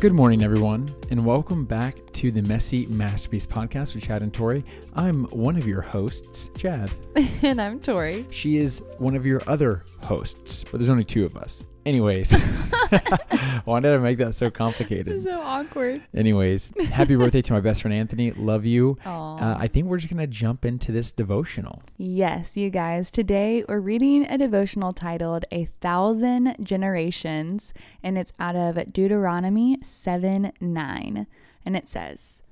Good 0.00 0.14
morning, 0.14 0.42
everyone, 0.42 0.88
and 1.10 1.26
welcome 1.26 1.66
back 1.66 1.94
to 2.14 2.30
the 2.30 2.40
Messy 2.40 2.86
Masterpiece 2.86 3.44
podcast 3.44 3.94
with 3.94 4.04
Chad 4.04 4.22
and 4.22 4.32
Tori. 4.32 4.64
I'm 4.94 5.24
one 5.24 5.58
of 5.58 5.66
your 5.66 5.82
hosts, 5.82 6.48
Chad. 6.56 6.90
and 7.42 7.60
I'm 7.60 7.78
Tori. 7.78 8.24
She 8.30 8.56
is 8.56 8.82
one 8.96 9.14
of 9.14 9.26
your 9.26 9.42
other 9.46 9.84
hosts, 10.04 10.64
but 10.64 10.78
there's 10.78 10.88
only 10.88 11.04
two 11.04 11.26
of 11.26 11.36
us. 11.36 11.66
Anyways, 11.90 12.32
why 13.64 13.80
did 13.80 13.96
I 13.96 13.98
make 13.98 14.18
that 14.18 14.36
so 14.36 14.48
complicated? 14.48 15.20
so 15.24 15.40
awkward. 15.42 16.02
Anyways, 16.14 16.72
happy 16.92 17.16
birthday 17.16 17.42
to 17.42 17.52
my 17.52 17.58
best 17.58 17.82
friend 17.82 17.92
Anthony. 17.92 18.30
Love 18.30 18.64
you. 18.64 18.96
Uh, 19.04 19.56
I 19.58 19.66
think 19.66 19.88
we're 19.88 19.98
just 19.98 20.08
going 20.14 20.20
to 20.24 20.28
jump 20.28 20.64
into 20.64 20.92
this 20.92 21.10
devotional. 21.10 21.82
yes, 21.98 22.56
you 22.56 22.70
guys. 22.70 23.10
Today 23.10 23.64
we're 23.68 23.80
reading 23.80 24.24
a 24.24 24.38
devotional 24.38 24.92
titled 24.92 25.46
A 25.50 25.64
Thousand 25.80 26.54
Generations, 26.62 27.74
and 28.04 28.16
it's 28.16 28.32
out 28.38 28.54
of 28.54 28.92
Deuteronomy 28.92 29.76
7 29.82 30.52
9. 30.60 31.26
And 31.66 31.76
it 31.76 31.90
says, 31.90 32.44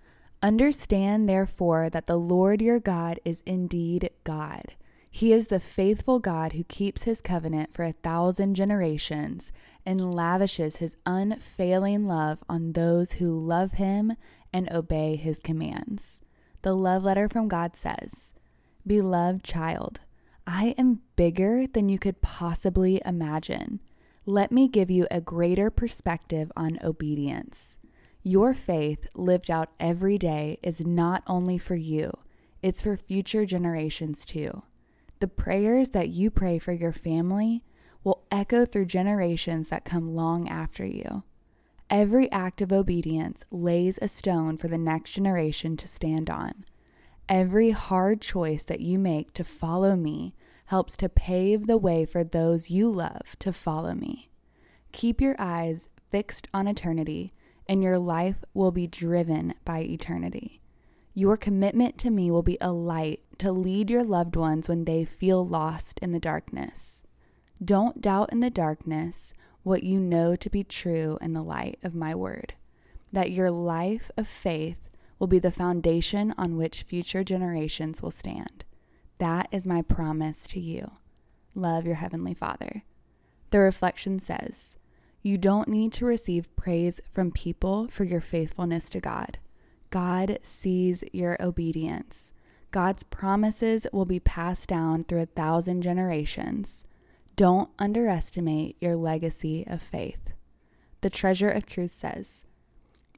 Understand 0.43 1.29
therefore 1.29 1.89
that 1.91 2.07
the 2.07 2.17
Lord 2.17 2.61
your 2.61 2.81
God 2.81 3.21
is 3.25 3.45
indeed 3.47 4.11
God. 4.25 4.75
He 5.11 5.33
is 5.33 5.47
the 5.49 5.61
faithful 5.61 6.19
God 6.21 6.53
who 6.53 6.65
keeps 6.65 7.05
his 7.05 7.21
covenant 7.21 7.73
for 7.73 7.85
a 7.85 7.93
thousand 7.93 8.55
generations 8.55 9.53
and 9.87 10.15
lavishes 10.15 10.77
his 10.77 10.97
unfailing 11.07 12.07
love 12.07 12.45
on 12.49 12.73
those 12.73 13.13
who 13.13 13.39
love 13.39 13.73
him 13.73 14.13
and 14.53 14.71
obey 14.71 15.17
his 15.17 15.39
commands. 15.39 16.21
The 16.63 16.75
love 16.75 17.05
letter 17.05 17.29
from 17.29 17.49
God 17.49 17.77
says, 17.77 18.35
Beloved 18.87 19.43
child, 19.45 20.01
I 20.47 20.75
am 20.79 21.01
bigger 21.17 21.67
than 21.67 21.89
you 21.89 21.99
could 21.99 22.21
possibly 22.21 23.01
imagine. 23.05 23.81
Let 24.27 24.53
me 24.53 24.69
give 24.69 24.91
you 24.91 25.07
a 25.11 25.21
greater 25.21 25.71
perspective 25.71 26.53
on 26.57 26.79
obedience. 26.83 27.79
Your 28.23 28.53
faith, 28.53 29.07
lived 29.15 29.51
out 29.51 29.71
every 29.81 30.19
day, 30.19 30.59
is 30.63 30.81
not 30.81 31.23
only 31.27 31.57
for 31.57 31.77
you, 31.77 32.13
it's 32.63 32.83
for 32.83 32.97
future 32.97 33.47
generations 33.47 34.27
too. 34.27 34.63
The 35.21 35.29
prayers 35.29 35.91
that 35.91 36.11
you 36.11 36.31
pray 36.31 36.59
for 36.59 36.73
your 36.73 36.93
family 36.93 37.65
will 38.05 38.25
echo 38.31 38.65
through 38.65 38.87
generations 38.87 39.69
that 39.69 39.85
come 39.85 40.15
long 40.15 40.49
after 40.49 40.85
you. 40.85 41.25
Every 41.91 42.31
act 42.31 42.61
of 42.61 42.73
obedience 42.73 43.45
lays 43.51 43.99
a 44.01 44.09
stone 44.09 44.57
for 44.57 44.69
the 44.69 44.79
next 44.79 45.13
generation 45.13 45.77
to 45.79 45.89
stand 45.89 46.31
on. 46.31 46.65
Every 47.29 47.71
hard 47.71 48.21
choice 48.21 48.65
that 48.67 48.81
you 48.81 48.99
make 48.99 49.33
to 49.35 49.45
follow 49.45 49.97
me 49.97 50.35
helps 50.67 50.97
to 50.99 51.09
pave 51.09 51.67
the 51.67 51.79
way 51.79 52.05
for 52.05 52.23
those 52.23 52.71
you 52.71 52.91
love 52.91 53.37
to 53.39 53.53
follow 53.53 53.95
me. 53.95 54.31
Keep 54.93 55.21
your 55.21 55.35
eyes 55.39 55.89
fixed 56.11 56.47
on 56.55 56.69
eternity, 56.69 57.33
and 57.67 57.83
your 57.83 57.99
life 57.99 58.45
will 58.55 58.71
be 58.71 58.87
driven 58.87 59.55
by 59.65 59.81
eternity. 59.81 60.61
Your 61.15 61.37
commitment 61.37 61.99
to 61.99 62.11
me 62.11 62.31
will 62.31 62.43
be 62.43 62.59
a 62.61 62.71
light 62.71 63.21
to 63.39 63.53
lead 63.53 63.91
your 63.91 64.05
loved 64.05 64.37
ones 64.37 64.69
when 64.69 64.85
they 64.85 65.05
feel 65.05 65.47
lost 65.47 65.99
in 66.01 66.13
the 66.13 66.21
darkness. 66.21 67.03
Don't 67.65 68.01
doubt 68.01 68.33
in 68.33 68.41
the 68.41 68.51
darkness 68.51 69.33
what 69.63 69.83
you 69.83 70.01
know 70.01 70.37
to 70.37 70.51
be 70.51 70.65
true 70.65 71.19
in 71.21 71.33
the 71.33 71.43
light 71.43 71.79
of 71.83 71.95
my 71.95 72.15
word, 72.15 72.55
that 73.13 73.33
your 73.33 73.51
life 73.51 74.11
of 74.17 74.29
faith 74.29 74.89
will 75.19 75.27
be 75.27 75.39
the 75.39 75.51
foundation 75.51 76.35
on 76.39 76.57
which 76.57 76.85
future 76.85 77.25
generations 77.25 78.01
will 78.01 78.11
stand. 78.11 78.65
That 79.19 79.49
is 79.51 79.67
my 79.67 79.83
promise 79.83 80.47
to 80.49 80.61
you. 80.61 80.93
Love 81.55 81.87
your 81.87 81.97
Heavenly 81.97 82.35
Father. 82.35 82.85
The 83.51 83.59
reflection 83.59 84.21
says, 84.21 84.77
You 85.23 85.39
don't 85.39 85.69
need 85.69 85.93
to 85.95 86.07
receive 86.07 86.55
praise 86.55 87.01
from 87.13 87.33
people 87.33 87.89
for 87.89 88.05
your 88.05 88.21
faithfulness 88.21 88.89
to 88.91 89.01
God. 89.01 89.39
God 89.91 90.39
sees 90.43 91.03
your 91.13 91.37
obedience. 91.43 92.33
God's 92.71 93.03
promises 93.03 93.87
will 93.93 94.05
be 94.05 94.21
passed 94.21 94.69
down 94.69 95.05
through 95.05 95.23
a 95.23 95.27
thousand 95.27 95.83
generations. 95.83 96.85
Don't 97.37 97.71
underestimate 97.79 98.77
your 98.81 98.97
legacy 98.97 99.65
of 99.67 99.81
faith. 99.81 100.33
The 101.01 101.11
treasure 101.11 101.49
of 101.49 101.67
truth 101.67 101.93
says, 101.93 102.45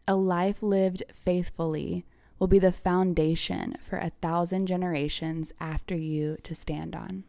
A 0.06 0.14
life 0.14 0.62
lived 0.62 1.02
faithfully 1.12 2.04
will 2.38 2.46
be 2.46 2.58
the 2.58 2.72
foundation 2.72 3.76
for 3.80 3.98
a 3.98 4.12
thousand 4.22 4.66
generations 4.66 5.52
after 5.60 5.96
you 5.96 6.36
to 6.42 6.54
stand 6.54 6.94
on. 6.94 7.24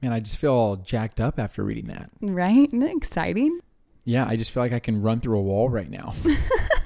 Man, 0.00 0.12
I 0.12 0.20
just 0.20 0.38
feel 0.38 0.52
all 0.52 0.76
jacked 0.76 1.20
up 1.20 1.38
after 1.38 1.64
reading 1.64 1.86
that. 1.88 2.10
Right? 2.20 2.68
Isn't 2.68 2.82
it 2.82 2.96
exciting? 2.96 3.60
Yeah, 4.04 4.26
I 4.26 4.36
just 4.36 4.52
feel 4.52 4.62
like 4.62 4.72
I 4.72 4.78
can 4.78 5.02
run 5.02 5.20
through 5.20 5.38
a 5.38 5.42
wall 5.42 5.68
right 5.68 5.90
now. 5.90 6.14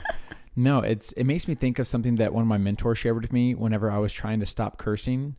no, 0.55 0.81
it's 0.81 1.13
it 1.13 1.25
makes 1.25 1.49
me 1.49 1.55
think 1.55 1.79
of 1.79 1.87
something 1.89 2.17
that 2.17 2.33
one 2.33 2.43
of 2.43 2.49
my 2.49 2.59
mentors 2.59 2.99
shared 2.99 3.21
with 3.21 3.33
me 3.33 3.55
whenever 3.55 3.91
I 3.91 3.99
was 3.99 4.13
trying 4.13 4.41
to 4.41 4.47
stop 4.47 4.79
cursing, 4.79 5.37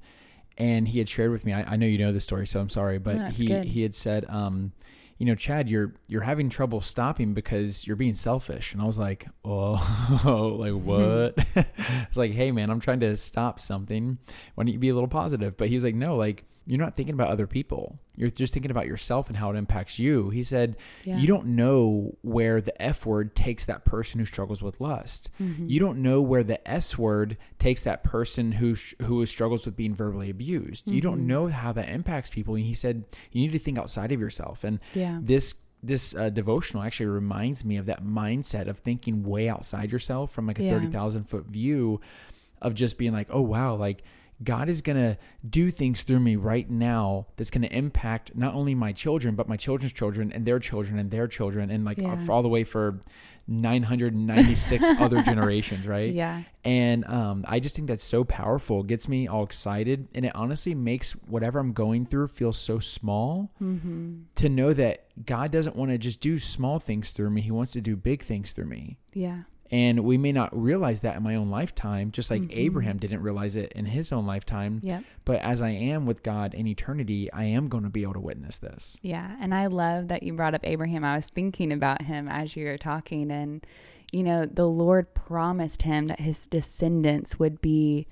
and 0.57 0.87
he 0.87 0.99
had 0.99 1.09
shared 1.09 1.31
with 1.31 1.45
me. 1.45 1.53
I, 1.53 1.73
I 1.73 1.75
know 1.75 1.85
you 1.85 1.97
know 1.97 2.11
the 2.11 2.21
story, 2.21 2.47
so 2.47 2.59
I'm 2.59 2.69
sorry, 2.69 2.97
but 2.97 3.15
No, 3.15 3.25
he 3.27 3.45
good. 3.47 3.65
he 3.65 3.83
had 3.83 3.93
said, 3.93 4.25
um, 4.29 4.71
you 5.19 5.25
know, 5.27 5.35
Chad, 5.35 5.69
you're 5.69 5.93
you're 6.07 6.21
having 6.21 6.49
trouble 6.49 6.81
stopping 6.81 7.33
because 7.33 7.85
you're 7.85 7.95
being 7.95 8.15
selfish, 8.15 8.73
and 8.73 8.81
I 8.81 8.85
was 8.85 8.97
like, 8.97 9.27
oh, 9.45 10.57
like 10.59 10.73
what? 10.83 11.35
it's 11.55 12.17
like, 12.17 12.31
hey 12.31 12.51
man, 12.51 12.69
I'm 12.69 12.79
trying 12.79 12.99
to 13.01 13.15
stop 13.15 13.59
something. 13.59 14.17
Why 14.55 14.63
don't 14.63 14.73
you 14.73 14.79
be 14.79 14.89
a 14.89 14.93
little 14.93 15.07
positive? 15.07 15.57
But 15.57 15.69
he 15.69 15.75
was 15.75 15.83
like, 15.83 15.95
no, 15.95 16.15
like 16.15 16.45
you're 16.65 16.79
not 16.79 16.95
thinking 16.95 17.13
about 17.13 17.27
other 17.29 17.45
people. 17.47 17.99
You're 18.15 18.29
just 18.29 18.53
thinking 18.53 18.71
about 18.71 18.85
yourself 18.87 19.27
and 19.27 19.35
how 19.37 19.51
it 19.51 19.57
impacts 19.57 19.99
you. 19.99 20.29
He 20.29 20.43
said, 20.43 20.77
Yeah. 21.03 21.17
you 21.17 21.27
don't 21.27 21.47
know 21.47 22.15
where 22.21 22.61
the 22.61 22.79
F 22.81 23.05
word 23.05 23.35
takes 23.35 23.65
that 23.65 23.83
person 23.85 24.19
who 24.19 24.25
struggles 24.25 24.61
with 24.61 24.79
lust. 24.79 25.29
Mm-hmm. 25.41 25.67
You 25.67 25.79
don't 25.79 26.01
know 26.01 26.21
where 26.21 26.43
the 26.43 26.65
S 26.69 26.97
word 26.97 27.37
takes 27.59 27.81
that 27.83 28.03
person 28.03 28.53
who 28.53 28.75
who 29.01 29.25
struggles 29.25 29.65
with 29.65 29.75
being 29.75 29.93
verbally 29.93 30.29
abused. 30.29 30.89
You 30.89 31.01
don't 31.01 31.21
Mhm. 31.23 31.25
know 31.27 31.47
how 31.47 31.73
that 31.73 31.89
impacts 31.89 32.29
people. 32.29 32.55
And 32.55 32.63
he 32.65 32.73
said 32.73 33.03
you 33.31 33.41
need 33.41 33.51
to 33.51 33.59
think 33.59 33.77
outside 33.77 34.11
of 34.11 34.19
yourself. 34.21 34.63
And 34.63 34.79
Yeah. 34.93 35.19
this 35.21 35.55
this 35.85 36.15
uh, 36.15 36.29
devotional 36.29 36.81
actually 36.81 37.07
reminds 37.07 37.65
me 37.65 37.75
of 37.75 37.87
that 37.87 38.05
mindset 38.05 38.67
of 38.69 38.77
thinking 38.77 39.21
way 39.23 39.49
outside 39.49 39.91
yourself 39.91 40.31
from 40.31 40.47
like 40.47 40.57
a 40.59 40.63
Yeah. 40.63 40.69
thirty 40.71 40.87
thousand 40.87 41.25
foot 41.25 41.47
view 41.47 41.99
of 42.61 42.73
just 42.73 42.97
being 42.97 43.11
like, 43.11 43.27
oh 43.29 43.41
wow, 43.41 43.75
like 43.75 44.01
God 44.43 44.69
is 44.69 44.81
gonna 44.81 45.17
do 45.47 45.69
things 45.71 46.03
through 46.03 46.19
me 46.21 46.35
right 46.35 46.69
now 46.69 47.27
that's 47.37 47.49
gonna 47.49 47.67
impact 47.67 48.35
not 48.35 48.53
only 48.53 48.73
my 48.75 48.91
children 48.93 49.35
but 49.35 49.47
my 49.49 49.57
children's 49.57 49.93
children 49.93 50.31
and 50.31 50.45
their 50.45 50.59
children 50.59 50.97
and 50.99 51.11
their 51.11 51.27
children 51.27 51.69
and 51.69 51.83
like 51.85 51.97
Yeah. 51.97 52.25
all 52.29 52.41
the 52.41 52.49
way 52.49 52.63
for 52.63 52.99
996 53.91 54.85
other 54.99 55.21
generations, 55.21 55.85
right? 55.87 56.13
Yeah. 56.13 56.43
And 56.63 57.05
um, 57.05 57.45
I 57.47 57.59
just 57.59 57.75
think 57.75 57.87
that's 57.87 58.03
so 58.03 58.23
powerful. 58.23 58.81
It 58.81 58.87
gets 58.87 59.07
me 59.07 59.27
all 59.27 59.43
excited, 59.43 60.07
and 60.15 60.25
it 60.25 60.33
honestly 60.35 60.73
makes 60.73 61.11
whatever 61.11 61.59
I'm 61.59 61.73
going 61.73 62.05
through 62.05 62.27
feel 62.27 62.53
so 62.53 62.79
small. 62.79 63.51
Mm-hmm. 63.61 64.21
To 64.35 64.49
know 64.49 64.73
that 64.73 65.05
God 65.25 65.51
doesn't 65.51 65.75
want 65.75 65.91
to 65.91 65.97
just 65.97 66.21
do 66.21 66.39
small 66.39 66.79
things 66.79 67.11
through 67.11 67.29
me; 67.31 67.41
He 67.41 67.51
wants 67.51 67.73
to 67.73 67.81
do 67.81 67.95
big 67.95 68.23
things 68.23 68.51
through 68.53 68.65
me. 68.67 68.97
Yeah. 69.13 69.43
And 69.73 70.01
we 70.01 70.19
may 70.19 70.31
not 70.31 70.55
realize 70.55 71.01
that 71.01 71.15
in 71.17 71.23
my 71.23 71.33
own 71.33 71.49
lifetime, 71.49 72.11
just 72.11 72.29
like 72.29 72.43
Mhm. 72.43 72.51
Abraham 72.51 72.97
didn't 72.99 73.21
realize 73.23 73.55
it 73.55 73.71
in 73.73 73.85
his 73.85 74.11
own 74.11 74.27
lifetime. 74.27 74.81
But 75.25 75.41
as 75.41 75.63
I 75.63 75.69
am 75.71 76.05
with 76.05 76.21
God 76.21 76.53
in 76.53 76.67
eternity, 76.67 77.31
I 77.33 77.45
am 77.45 77.69
going 77.69 77.83
to 77.83 77.89
be 77.89 78.03
able 78.03 78.13
to 78.13 78.19
witness 78.19 78.59
this. 78.59 78.97
Yeah, 79.01 79.35
and 79.41 79.51
I 79.51 79.65
love 79.65 80.09
that 80.09 80.21
you 80.21 80.33
brought 80.33 80.53
up 80.53 80.61
Abraham. 80.63 81.03
I 81.03 81.15
was 81.15 81.25
thinking 81.25 81.71
about 81.71 82.03
him 82.03 82.27
as 82.27 82.55
you 82.55 82.65
were 82.65 82.77
talking, 82.77 83.31
and 83.31 83.65
you 84.11 84.21
know, 84.21 84.45
the 84.45 84.67
Lord 84.67 85.15
promised 85.15 85.81
him 85.81 86.05
that 86.05 86.19
his 86.19 86.45
descendants 86.45 87.39
would 87.39 87.59
be. 87.59 88.05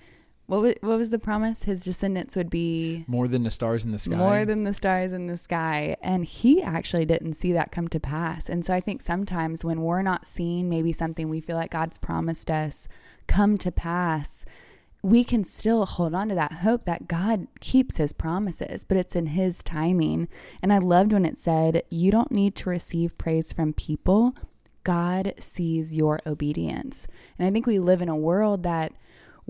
What 0.52 0.62
was 0.64 0.76
what 0.82 0.98
was 0.98 1.12
the 1.12 1.18
promise? 1.18 1.64
His 1.64 1.82
descendants 1.82 2.36
would 2.36 2.50
be 2.50 3.06
More 3.08 3.30
than 3.30 3.44
the 3.44 3.52
stars 3.52 3.86
in 3.86 3.94
the 3.94 3.98
sky. 3.98 4.18
more 4.18 4.44
than 4.44 4.66
the 4.66 4.74
stars 4.74 5.14
in 5.14 5.28
the 5.28 5.38
sky, 5.38 5.96
and 6.02 6.26
he 6.26 6.62
actually 6.62 7.06
didn't 7.06 7.36
see 7.36 7.54
that 7.54 7.72
come 7.72 7.88
to 7.88 8.02
pass. 8.02 8.50
And 8.50 8.66
so 8.66 8.74
I 8.74 8.82
think 8.82 9.02
sometimes 9.02 9.64
when 9.64 9.82
we're 9.82 10.02
not 10.02 10.28
seeing 10.28 10.68
maybe 10.68 10.92
something 10.92 11.30
we 11.30 11.40
feel 11.40 11.56
like 11.56 11.72
God's 11.72 11.98
promised 11.98 12.52
us 12.52 12.90
come 13.28 13.58
to 13.60 13.72
pass, 13.72 14.44
we 15.02 15.24
can 15.24 15.46
still 15.46 15.86
hold 15.86 16.14
on 16.14 16.28
to 16.28 16.36
that 16.36 16.52
hope 16.52 16.84
that 16.84 17.08
God 17.08 17.48
keeps 17.62 17.96
his 17.96 18.12
promises, 18.12 18.84
but 18.84 18.98
it's 18.98 19.16
in 19.16 19.28
his 19.28 19.64
timing. 19.64 20.28
And 20.62 20.74
I 20.74 20.80
loved 20.80 21.14
when 21.14 21.26
it 21.26 21.40
said, 21.40 21.84
You 21.90 22.12
don't 22.12 22.30
need 22.30 22.56
to 22.56 22.70
receive 22.70 23.18
praise 23.18 23.54
from 23.54 23.72
people. 23.72 24.36
God 24.84 25.34
sees 25.40 25.96
your 25.96 26.20
obedience. 26.28 27.08
And 27.40 27.48
I 27.48 27.52
think 27.52 27.66
we 27.66 27.80
live 27.80 28.02
in 28.02 28.10
a 28.10 28.18
world 28.18 28.64
that 28.64 28.92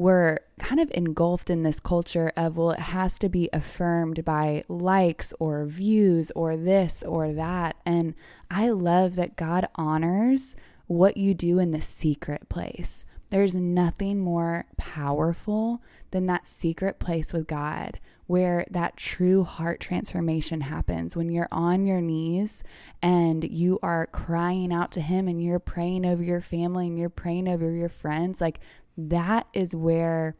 we're 0.02 0.40
kind 0.58 0.80
of 0.80 0.90
engulfed 0.96 1.52
in 1.52 1.62
this 1.62 1.80
culture 1.80 2.32
of, 2.36 2.58
well, 2.58 2.72
it 2.72 2.80
has 2.80 3.20
to 3.20 3.30
be 3.30 3.48
affirmed 3.54 4.26
by 4.26 4.64
likes 4.68 5.32
or 5.40 5.64
views 5.66 6.32
or 6.36 6.58
this 6.58 7.04
or 7.04 7.32
that. 7.32 7.76
And 7.86 8.16
I 8.50 8.70
love 8.70 9.14
that 9.16 9.36
God 9.36 9.68
honors 9.76 10.56
what 10.88 11.18
you 11.18 11.36
do 11.36 11.60
in 11.60 11.70
the 11.70 11.82
secret 11.82 12.50
place 12.50 13.06
There's 13.30 13.56
nothing 13.56 14.20
more 14.20 14.66
powerful 14.76 15.82
than 16.10 16.26
that 16.26 16.48
secret 16.48 17.00
place 17.00 17.32
with 17.32 17.48
God 17.48 18.00
where 18.32 18.66
that 18.72 18.96
true 18.96 19.44
heart 19.44 19.82
transformation 19.82 20.62
happens 20.62 21.18
when 21.18 21.30
you're 21.30 21.50
on 21.52 21.86
your 21.86 22.00
knees 22.00 22.64
and 23.02 23.44
you 23.44 23.78
are 23.84 24.08
crying 24.08 24.72
out 24.72 24.90
to 24.90 25.02
Him 25.02 25.28
and 25.28 25.44
you're 25.44 25.60
praying 25.60 26.06
over 26.06 26.24
your 26.24 26.40
family 26.40 26.88
and 26.88 26.98
you're 26.98 27.10
praying 27.10 27.48
over 27.50 27.70
your 27.72 27.90
friends. 27.90 28.40
Like 28.40 28.62
that 28.98 29.48
is 29.54 29.74
where 29.76 30.36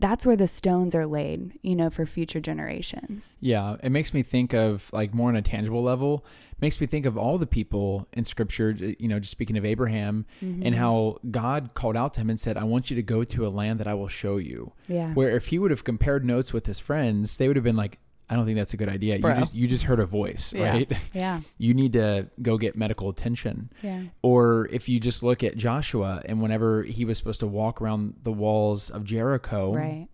that's 0.00 0.26
where 0.26 0.34
the 0.36 0.48
stones 0.48 0.96
are 0.96 1.06
laid, 1.06 1.56
you 1.62 1.76
know, 1.76 1.88
for 1.88 2.04
future 2.06 2.40
generations. 2.40 3.38
Yeah, 3.40 3.76
it 3.84 3.90
makes 3.90 4.12
me 4.12 4.24
think 4.24 4.52
of 4.52 4.90
like 4.92 5.14
more 5.14 5.28
on 5.28 5.36
a 5.36 5.42
tangible 5.42 5.80
level. 5.82 6.24
makes 6.60 6.80
me 6.80 6.88
think 6.88 7.06
of 7.06 7.16
all 7.16 7.38
the 7.38 7.46
people 7.46 8.08
in 8.12 8.24
Scripture. 8.24 8.72
You 8.72 9.06
know, 9.06 9.20
just 9.20 9.30
speaking 9.30 9.56
of 9.56 9.64
Abraham 9.64 10.26
Mm-hmm. 10.42 10.66
and 10.66 10.74
how 10.74 11.18
God 11.30 11.70
called 11.74 11.96
out 11.96 12.14
to 12.14 12.20
him 12.20 12.30
and 12.30 12.40
said, 12.40 12.56
"I 12.56 12.64
want 12.64 12.90
you 12.90 12.96
to 12.96 13.02
go 13.02 13.22
to 13.22 13.46
a 13.46 13.48
land 13.48 13.78
that 13.78 13.86
I 13.86 13.94
will 13.94 14.08
show 14.08 14.38
you." 14.38 14.72
Yeah. 14.88 15.12
Where 15.14 15.36
if 15.36 15.46
he 15.48 15.58
would 15.60 15.70
have 15.70 15.84
compared 15.84 16.24
notes 16.24 16.52
with 16.52 16.66
his 16.66 16.80
friends, 16.80 17.36
they 17.36 17.46
would 17.46 17.56
have 17.56 17.64
been 17.64 17.76
like, 17.76 17.98
"I 18.32 18.36
don't 18.36 18.44
think 18.46 18.56
that's 18.56 18.72
a 18.74 18.76
good 18.76 18.88
idea. 18.88 19.18
Bro. 19.18 19.30
You 19.34 19.40
just 19.40 19.54
you 19.54 19.68
just 19.68 19.84
heard 19.84 20.00
a 20.00 20.06
voice, 20.06 20.52
Yeah. 20.52 20.70
right? 20.70 20.92
yeah. 21.14 21.40
you 21.58 21.74
need 21.74 21.92
to 21.92 22.28
go 22.40 22.56
get 22.58 22.76
medical 22.76 23.08
attention." 23.10 23.70
Yeah. 23.82 24.04
Or 24.22 24.68
if 24.72 24.88
you 24.88 24.98
just 25.00 25.22
look 25.22 25.44
at 25.44 25.56
Joshua 25.56 26.22
and 26.24 26.40
whenever 26.40 26.82
he 26.82 27.04
was 27.04 27.18
supposed 27.18 27.40
to 27.40 27.46
walk 27.46 27.80
around 27.82 28.14
the 28.22 28.32
walls 28.32 28.90
of 28.90 29.04
Jericho, 29.04 29.74
Right. 29.74 30.08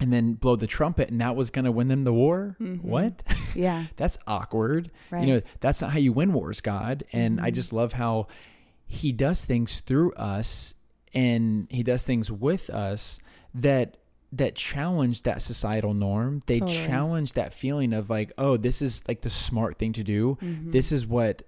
and 0.00 0.12
then 0.12 0.34
blow 0.34 0.56
the 0.56 0.66
trumpet 0.66 1.10
and 1.10 1.20
that 1.20 1.34
was 1.36 1.50
going 1.50 1.64
to 1.64 1.72
win 1.72 1.88
them 1.88 2.04
the 2.04 2.12
war 2.12 2.54
Mhm. 2.60 2.82
what 2.82 3.22
Yeah. 3.54 3.86
that's 3.96 4.18
awkward 4.26 4.90
Right. 5.10 5.26
you 5.26 5.34
know 5.34 5.40
that's 5.60 5.80
not 5.80 5.92
how 5.92 5.98
you 5.98 6.12
win 6.12 6.34
wars 6.34 6.60
god 6.60 7.04
and 7.14 7.40
i 7.40 7.50
Mhm. 7.50 7.54
just 7.54 7.72
love 7.72 7.94
how 7.94 8.26
he 8.86 9.10
does 9.10 9.44
things 9.46 9.80
through 9.80 10.12
us 10.12 10.74
and 11.14 11.66
he 11.70 11.82
does 11.82 12.02
things 12.02 12.30
with 12.30 12.68
us 12.68 13.18
that 13.54 13.96
that 14.32 14.54
challenge 14.54 15.22
that 15.22 15.40
societal 15.40 15.94
norm 15.94 16.42
they 16.46 16.58
Totally. 16.60 16.78
challenge 16.86 17.32
that 17.34 17.52
feeling 17.54 17.92
of 17.92 18.10
like 18.10 18.32
oh 18.38 18.56
this 18.56 18.82
is 18.82 19.02
like 19.06 19.20
the 19.22 19.30
smart 19.30 19.78
thing 19.78 19.92
to 19.92 20.02
do 20.02 20.36
Mhm. 20.42 20.72
this 20.72 20.90
is 20.92 21.06
what 21.06 21.42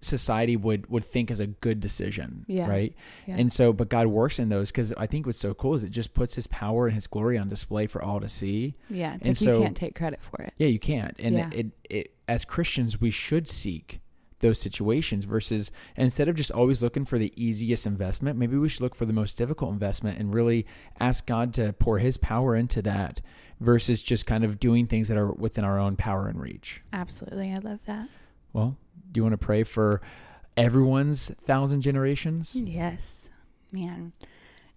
society 0.00 0.56
would 0.56 0.88
would 0.90 1.04
think 1.04 1.30
is 1.30 1.38
a 1.38 1.46
good 1.46 1.78
decision 1.78 2.44
Yeah. 2.48 2.68
right 2.68 2.92
Yeah. 3.26 3.36
and 3.36 3.52
so 3.52 3.72
but 3.72 3.88
god 3.88 4.08
works 4.08 4.40
in 4.40 4.48
those 4.48 4.72
because 4.72 4.92
i 4.94 5.06
think 5.06 5.26
what's 5.26 5.38
so 5.38 5.54
cool 5.54 5.74
is 5.74 5.84
it 5.84 5.90
just 5.90 6.12
puts 6.12 6.34
his 6.34 6.48
power 6.48 6.86
and 6.86 6.94
his 6.96 7.06
glory 7.06 7.38
on 7.38 7.48
display 7.48 7.86
for 7.86 8.02
all 8.02 8.18
to 8.20 8.28
see 8.28 8.74
yeah. 8.90 9.12
And 9.22 9.40
like 9.40 9.40
you 9.40 9.62
can't 9.62 9.76
take 9.76 9.94
credit 9.94 10.18
for 10.20 10.42
it. 10.42 10.52
yeah 10.58 10.66
you 10.66 10.80
can't 10.80 11.14
and 11.20 11.36
Yeah. 11.36 11.50
it, 11.52 11.66
it 11.88 12.14
as 12.26 12.44
christians 12.44 13.00
we 13.00 13.12
should 13.12 13.46
seek 13.46 14.00
those 14.42 14.60
situations 14.60 15.24
versus 15.24 15.70
instead 15.96 16.28
of 16.28 16.36
just 16.36 16.50
always 16.50 16.82
looking 16.82 17.04
for 17.06 17.18
the 17.18 17.32
easiest 17.36 17.86
investment 17.86 18.38
maybe 18.38 18.56
we 18.56 18.68
should 18.68 18.82
look 18.82 18.94
for 18.94 19.06
the 19.06 19.12
most 19.12 19.38
difficult 19.38 19.72
investment 19.72 20.18
and 20.18 20.34
really 20.34 20.66
ask 21.00 21.26
god 21.26 21.54
to 21.54 21.72
pour 21.74 21.98
his 21.98 22.16
power 22.18 22.54
into 22.54 22.82
that 22.82 23.20
versus 23.60 24.02
just 24.02 24.26
kind 24.26 24.44
of 24.44 24.60
doing 24.60 24.86
things 24.86 25.08
that 25.08 25.16
are 25.16 25.32
within 25.32 25.64
our 25.64 25.78
own 25.78 25.96
power 25.96 26.28
and 26.28 26.40
reach 26.40 26.82
Absolutely. 26.92 27.50
I 27.52 27.58
love 27.58 27.80
that. 27.86 28.08
well 28.52 28.76
do 29.10 29.18
you 29.18 29.22
want 29.22 29.32
to 29.32 29.38
pray 29.38 29.64
for 29.64 30.00
everyone's 30.56 31.30
thousand 31.30 31.80
generations 31.80 32.60
Yes, 32.62 33.30
man. 33.70 34.12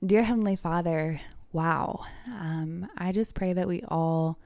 Dear 0.06 0.24
Heavenly 0.24 0.56
Father, 0.56 1.22
wow. 1.52 2.06
Um, 2.28 2.88
I 2.98 3.12
just 3.12 3.34
pray 3.34 3.54
that 3.54 3.68
we 3.68 3.82
all 3.88 4.38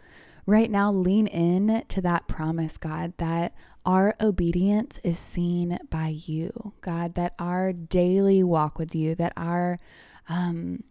right 0.46 0.72
now 0.72 0.92
lean 0.92 1.28
in 1.28 1.84
to 1.90 2.02
that 2.02 2.28
promise, 2.28 2.78
God, 2.78 3.14
that 3.18 3.54
our 3.90 4.16
obedience 4.22 5.00
is 5.04 5.18
seen 5.18 5.80
by 5.90 6.10
you, 6.10 6.74
God, 6.80 7.16
that 7.16 7.34
our 7.40 7.74
daily 7.74 8.44
walk 8.44 8.78
with 8.78 8.94
you, 8.94 9.16
that 9.16 9.34
our 9.36 9.80
um, 10.28 10.84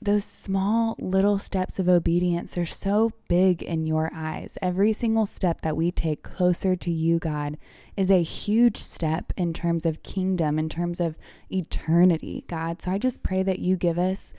those 0.00 0.24
small 0.24 0.96
little 0.98 1.38
steps 1.38 1.78
of 1.78 1.86
obedience 1.86 2.56
are 2.56 2.64
so 2.64 3.12
big 3.28 3.62
in 3.62 3.84
your 3.84 4.10
eyes. 4.14 4.56
Every 4.62 4.94
single 4.94 5.26
step 5.26 5.60
that 5.60 5.76
we 5.76 5.90
take 5.90 6.22
closer 6.22 6.76
to 6.76 6.90
you, 6.90 7.18
God, 7.18 7.58
is 7.94 8.10
a 8.10 8.22
huge 8.22 8.78
step 8.78 9.34
in 9.36 9.52
terms 9.52 9.84
of 9.84 10.02
kingdom, 10.02 10.58
in 10.58 10.70
terms 10.70 11.00
of 11.00 11.18
eternity, 11.50 12.44
God. 12.48 12.80
So 12.80 12.90
I 12.90 12.96
just 12.96 13.22
pray 13.22 13.42
that 13.42 13.58
you 13.58 13.76
give 13.76 13.98
us 13.98 14.32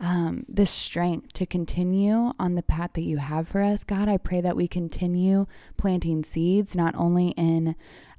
um, 0.00 0.44
the 0.48 0.66
strength 0.66 1.32
to 1.34 1.46
continue 1.46 2.32
on 2.38 2.54
the 2.54 2.62
path 2.62 2.92
that 2.94 3.02
you 3.02 3.18
have 3.18 3.48
for 3.48 3.62
us, 3.62 3.84
God. 3.84 4.08
I 4.08 4.16
pray 4.16 4.40
that 4.40 4.56
we 4.56 4.68
continue 4.68 5.46
planting 5.76 6.24
seeds, 6.24 6.74
not 6.74 6.94
only 6.96 7.28
in 7.30 7.76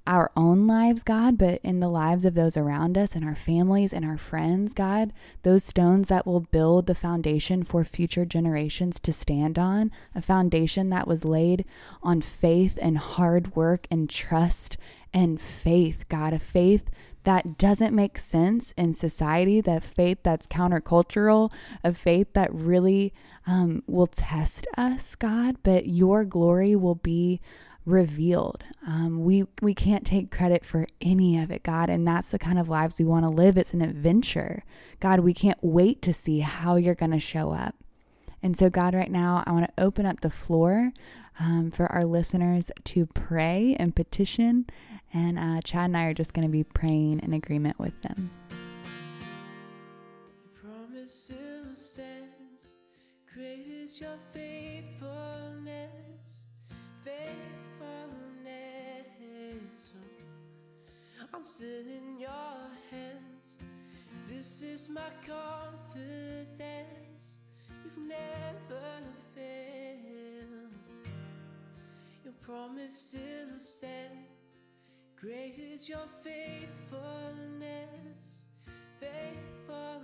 our 0.07 0.31
own 0.35 0.67
lives, 0.67 1.03
God, 1.03 1.37
but 1.37 1.59
in 1.63 1.79
the 1.79 1.89
lives 1.89 2.25
of 2.25 2.35
those 2.35 2.55
around 2.55 2.97
us 2.97 3.15
and 3.15 3.25
our 3.25 3.35
families 3.35 3.91
and 3.91 4.05
our 4.05 4.17
friends, 4.17 4.73
God. 4.73 5.11
Those 5.43 5.63
stones 5.63 6.09
that 6.09 6.27
will 6.27 6.41
build 6.41 6.85
the 6.85 6.95
foundation 6.95 7.63
for 7.63 7.83
future 7.83 8.25
generations 8.25 8.99
to 8.99 9.11
stand 9.11 9.57
on, 9.57 9.91
a 10.13 10.21
foundation 10.21 10.89
that 10.89 11.07
was 11.07 11.25
laid 11.25 11.65
on 12.03 12.21
faith 12.21 12.77
and 12.81 12.97
hard 12.97 13.55
work 13.55 13.87
and 13.89 14.09
trust 14.09 14.77
and 15.13 15.41
faith, 15.41 16.05
God, 16.07 16.33
a 16.33 16.39
faith 16.39 16.91
that 17.25 17.57
doesn't 17.57 17.93
make 17.93 18.17
sense 18.17 18.71
in 18.73 18.93
society, 18.93 19.61
that 19.61 19.83
faith 19.83 20.19
that's 20.23 20.47
countercultural, 20.47 21.51
a 21.83 21.93
faith 21.93 22.33
that 22.33 22.53
really 22.53 23.13
um, 23.45 23.83
will 23.87 24.07
test 24.07 24.65
us, 24.77 25.15
God, 25.15 25.57
but 25.63 25.87
your 25.87 26.25
glory 26.25 26.75
will 26.75 26.95
be 26.95 27.41
revealed. 27.85 28.63
Um, 28.87 29.23
we 29.23 29.45
we 29.61 29.73
can't 29.73 30.05
take 30.05 30.31
credit 30.31 30.65
for 30.65 30.87
any 31.01 31.37
of 31.39 31.51
it, 31.51 31.63
God, 31.63 31.89
and 31.89 32.07
that's 32.07 32.31
the 32.31 32.39
kind 32.39 32.57
of 32.57 32.67
lives 32.67 32.97
we 32.97 33.05
want 33.05 33.25
to 33.25 33.29
live. 33.29 33.57
It's 33.57 33.73
an 33.73 33.81
adventure, 33.81 34.63
God. 34.99 35.19
We 35.19 35.33
can't 35.33 35.59
wait 35.61 36.01
to 36.01 36.13
see 36.13 36.39
how 36.39 36.77
you're 36.77 36.95
going 36.95 37.11
to 37.11 37.19
show 37.19 37.51
up. 37.51 37.75
And 38.41 38.57
so, 38.57 38.69
God, 38.69 38.93
right 38.93 39.11
now, 39.11 39.43
I 39.45 39.51
want 39.51 39.65
to 39.65 39.83
open 39.83 40.05
up 40.05 40.21
the 40.21 40.29
floor 40.29 40.91
um, 41.39 41.71
for 41.71 41.91
our 41.91 42.05
listeners 42.05 42.71
to 42.83 43.05
pray 43.07 43.75
and 43.79 43.95
petition. 43.95 44.65
And 45.15 45.39
uh, 45.39 45.61
Chad 45.63 45.85
and 45.85 45.95
I 45.95 46.03
are 46.03 46.13
just 46.13 46.33
going 46.33 46.45
to 46.45 46.51
be 46.51 46.65
praying 46.65 47.21
in 47.23 47.31
agreement 47.31 47.79
with 47.79 47.93
them. 48.01 48.29
I'm 61.33 61.45
still 61.45 61.67
in 61.67 62.19
your 62.19 62.29
hands. 62.91 63.59
This 64.27 64.61
is 64.61 64.89
my 64.89 65.09
confidence. 65.25 66.57
You've 67.85 68.05
never 68.05 68.83
failed. 69.33 70.73
Your 72.25 72.33
promise 72.41 72.93
still 72.93 73.57
stands. 73.57 74.34
Great 75.25 75.57
is 75.57 75.89
your 75.89 76.05
faithfulness 76.23 77.01
faithfulness. 78.99 79.95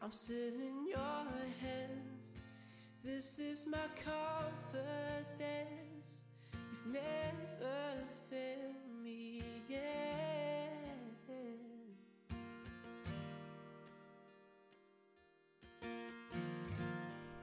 I'm 0.00 0.12
still 0.12 0.54
in 0.54 0.86
your 0.86 1.26
hands. 1.60 2.30
This 3.02 3.40
is 3.40 3.66
my 3.66 3.88
confidence. 4.04 4.86
You've 6.52 6.86
never 6.86 8.04
failed 8.30 9.02
me 9.02 9.42
yet. 9.68 9.82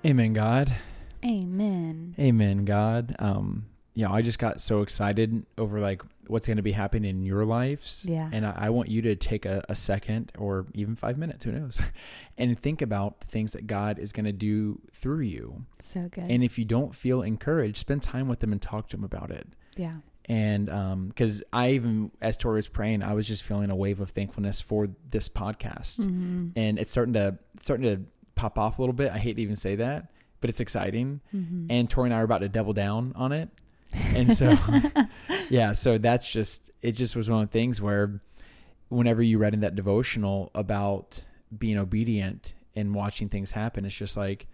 amen 0.06 0.34
god 0.34 0.74
Amen. 1.26 2.14
Amen, 2.20 2.66
God. 2.66 3.16
Um, 3.18 3.66
yeah, 3.96 4.12
I 4.12 4.22
just 4.22 4.38
got 4.40 4.60
so 4.62 4.82
excited 4.82 5.46
over 5.58 5.80
like 5.80 6.02
what's 6.28 6.46
going 6.48 6.58
to 6.58 6.64
be 6.64 6.74
happening 6.74 7.10
in 7.10 7.24
your 7.24 7.46
lives. 7.46 8.06
Yeah. 8.08 8.30
And 8.32 8.46
I, 8.46 8.54
I 8.58 8.70
want 8.70 8.90
you 8.90 9.02
to 9.04 9.16
take 9.16 9.46
a, 9.46 9.64
a 9.70 9.76
second 9.76 10.32
or 10.38 10.66
even 10.74 10.96
five 10.96 11.18
minutes, 11.18 11.46
who 11.46 11.52
knows, 11.54 11.80
and 12.38 12.60
think 12.60 12.82
about 12.82 13.22
the 13.22 13.28
things 13.28 13.54
that 13.54 13.68
God 13.68 13.98
is 13.98 14.12
going 14.12 14.26
to 14.26 14.32
do 14.34 14.82
through 14.94 15.22
you. 15.22 15.66
So 15.84 16.10
good. 16.12 16.26
And 16.30 16.44
if 16.44 16.58
you 16.60 16.66
don't 16.66 16.94
feel 16.94 17.22
encouraged, 17.22 17.78
spend 17.78 18.04
time 18.04 18.28
with 18.28 18.40
them 18.42 18.52
and 18.52 18.62
talk 18.62 18.90
to 18.90 18.98
them 18.98 19.04
about 19.06 19.32
it. 19.32 19.48
yeah. 19.76 19.94
And 20.28 20.72
um, 20.72 21.08
because 21.10 21.44
I 21.54 21.70
even, 21.74 22.10
as 22.20 22.36
Tori 22.36 22.56
was 22.56 22.68
praying, 22.68 23.04
I 23.04 23.14
was 23.14 23.28
just 23.28 23.44
feeling 23.44 23.70
a 23.70 23.76
wave 23.76 24.02
of 24.02 24.10
thankfulness 24.10 24.60
for 24.60 24.88
this 25.12 25.30
podcast, 25.30 26.00
Mm-hmm. 26.00 26.48
and 26.56 26.80
it's 26.80 26.90
starting 26.90 27.14
to 27.14 27.38
it's 27.54 27.64
starting 27.66 27.86
to 27.96 28.04
pop 28.34 28.58
off 28.58 28.80
a 28.80 28.82
little 28.82 28.94
bit. 28.94 29.12
I 29.12 29.20
hate 29.20 29.36
to 29.36 29.42
even 29.44 29.56
say 29.56 29.76
that, 29.76 30.12
but 30.42 30.50
it's 30.50 30.60
exciting 30.60 31.22
Mm-hmm. 31.32 31.68
and 31.70 31.88
Tori 31.88 32.08
and 32.08 32.14
I 32.16 32.22
are 32.22 32.24
about 32.24 32.40
to 32.40 32.50
double 32.50 32.74
down 32.74 33.14
on 33.16 33.32
it. 33.34 33.50
And 34.14 34.32
so, 34.36 34.58
yeah, 35.50 35.72
so 35.72 35.98
that's 35.98 36.30
just, 36.32 36.72
it 36.82 36.94
just 36.94 37.16
was 37.16 37.30
one 37.30 37.44
of 37.44 37.50
the 37.50 37.54
things 37.54 37.82
where 37.82 38.22
whenever 38.90 39.22
you 39.22 39.38
read 39.38 39.54
in 39.54 39.62
that 39.62 39.76
devotional 39.76 40.52
about 40.56 41.24
being 41.58 41.78
obedient 41.78 42.54
and 42.76 42.94
watching 42.94 43.30
things 43.30 43.52
happen, 43.52 43.86
it's 43.86 43.96
just 43.96 44.18
like, 44.18 44.48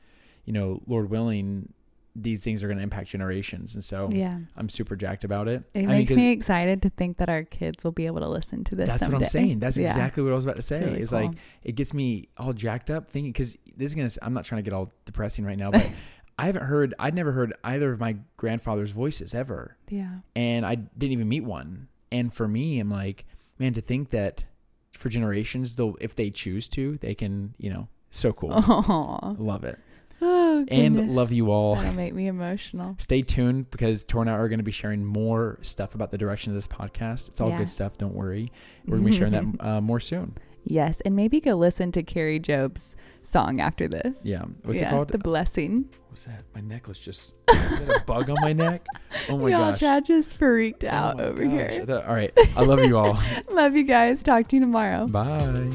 you 0.45 0.53
know, 0.53 0.81
Lord 0.87 1.09
willing, 1.09 1.73
these 2.15 2.43
things 2.43 2.63
are 2.63 2.67
going 2.67 2.77
to 2.77 2.83
impact 2.83 3.09
generations, 3.09 3.73
and 3.73 3.83
so 3.83 4.09
yeah. 4.11 4.37
I'm 4.57 4.69
super 4.69 4.95
jacked 4.95 5.23
about 5.23 5.47
it. 5.47 5.63
It 5.73 5.87
I 5.87 5.99
mean, 5.99 6.15
me 6.15 6.31
excited 6.31 6.81
to 6.81 6.89
think 6.89 7.17
that 7.17 7.29
our 7.29 7.43
kids 7.43 7.83
will 7.83 7.93
be 7.93 8.05
able 8.05 8.19
to 8.19 8.27
listen 8.27 8.63
to 8.65 8.75
this. 8.75 8.87
That's 8.87 9.01
what 9.03 9.07
I'm 9.07 9.25
someday. 9.25 9.29
saying. 9.29 9.59
That's 9.59 9.77
Yeah. 9.77 9.87
exactly 9.87 10.21
what 10.23 10.31
I 10.31 10.35
was 10.35 10.43
about 10.43 10.57
to 10.57 10.61
say. 10.61 10.83
really 10.83 11.01
It's 11.01 11.11
like 11.11 11.31
it 11.63 11.75
gets 11.75 11.93
me 11.93 12.27
all 12.37 12.53
jacked 12.53 12.89
up 12.89 13.09
thinking 13.09 13.31
because 13.31 13.55
this 13.77 13.91
is 13.91 13.95
gonna. 13.95 14.09
I'm 14.21 14.33
not 14.33 14.43
trying 14.43 14.59
to 14.59 14.69
get 14.69 14.75
all 14.75 14.91
depressing 15.05 15.45
right 15.45 15.57
now, 15.57 15.71
but 15.71 15.87
I 16.41 16.45
haven't 16.45 16.63
heard. 16.63 16.93
I'd 16.99 17.13
never 17.15 17.31
heard 17.33 17.53
either 17.63 17.91
of 17.91 17.99
my 17.99 18.17
grandfather's 18.37 18.91
voices 18.91 19.33
ever, 19.35 19.77
Yeah. 19.89 20.19
and 20.35 20.65
I 20.65 20.75
didn't 20.75 21.11
even 21.13 21.29
meet 21.29 21.43
one. 21.43 21.87
And 22.11 22.33
for 22.33 22.47
me, 22.47 22.79
I'm 22.79 22.89
like, 22.89 23.25
man, 23.59 23.73
to 23.73 23.81
think 23.81 24.09
that 24.09 24.43
for 24.91 25.09
generations, 25.09 25.75
they'll 25.75 25.95
if 26.01 26.15
they 26.15 26.29
choose 26.31 26.67
to, 26.69 26.97
they 26.97 27.13
can. 27.15 27.53
You 27.57 27.69
know, 27.71 27.87
so 28.09 28.33
cool. 28.33 28.51
Oh, 28.67 29.35
Love 29.39 29.63
it, 29.63 29.79
oh 30.21 30.65
and 30.67 31.15
love 31.15 31.31
you 31.31 31.51
all. 31.51 31.75
That'll 31.75 31.93
make 31.93 32.13
me 32.13 32.27
emotional. 32.27 32.95
Stay 32.99 33.21
tuned 33.21 33.71
because 33.71 34.03
Tor 34.03 34.21
and 34.21 34.29
I 34.29 34.33
are 34.33 34.49
going 34.49 34.59
to 34.59 34.63
be 34.63 34.71
sharing 34.71 35.05
more 35.05 35.57
stuff 35.61 35.95
about 35.95 36.11
the 36.11 36.17
direction 36.17 36.51
of 36.51 36.55
this 36.55 36.67
podcast. 36.67 37.29
It's 37.29 37.39
all 37.39 37.49
Yeah. 37.49 37.59
good 37.59 37.69
stuff. 37.69 37.97
Don't 37.97 38.13
worry. 38.13 38.51
We're 38.85 38.97
going 38.97 39.05
to 39.05 39.11
be 39.11 39.17
sharing 39.17 39.33
that 39.57 39.65
uh, 39.67 39.81
more 39.81 39.99
soon. 39.99 40.37
Yes, 40.63 41.01
and 41.01 41.15
maybe 41.15 41.39
go 41.39 41.55
listen 41.55 41.91
to 41.93 42.03
Kari 42.03 42.39
Jobe's 42.39 42.95
song 43.23 43.59
after 43.59 43.87
this. 43.87 44.25
Yeah. 44.25 44.43
What's 44.63 44.79
yeah, 44.79 44.87
it 44.87 44.91
called? 44.91 45.07
The 45.09 45.17
blessing. 45.17 45.89
What's 46.09 46.23
that? 46.23 46.43
My 46.53 46.61
necklace 46.61 46.99
just 46.99 47.33
a 47.47 47.99
bug 48.05 48.29
on 48.29 48.37
my 48.41 48.53
neck? 48.53 48.85
Oh 49.29 49.37
my 49.37 49.49
Y'all, 49.49 49.71
gosh. 49.71 49.79
Chad 49.79 50.05
just 50.05 50.35
freaked 50.35 50.83
Oh 50.83 50.89
out 50.89 51.17
my 51.17 51.23
over 51.23 51.43
gosh. 51.43 51.73
here. 51.73 52.03
All 52.07 52.13
right. 52.13 52.33
I 52.55 52.63
love 52.63 52.83
you 52.83 52.97
all. 52.97 53.17
Love 53.49 53.75
you 53.75 53.83
guys. 53.83 54.21
Talk 54.21 54.49
to 54.49 54.57
you 54.57 54.61
tomorrow. 54.61 55.07
Bye. 55.07 55.71